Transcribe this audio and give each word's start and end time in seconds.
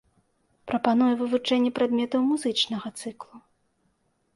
Прапануе 0.71 1.11
вывучэнне 1.21 1.71
прадметаў 1.77 2.19
музычнага 2.33 2.87
цыклу. 3.01 3.35